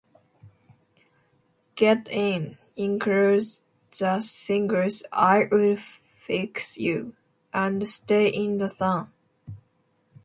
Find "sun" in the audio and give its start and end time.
8.67-9.13